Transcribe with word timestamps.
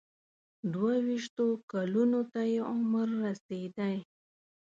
دوه 0.73 0.93
ویشتو 1.07 1.45
کلونو 1.71 2.21
ته 2.31 2.41
یې 2.51 2.59
عمر 2.71 3.07
رسېدی. 3.25 3.95